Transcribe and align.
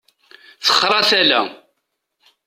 Texṛa 0.65 1.01
tala. 1.09 1.41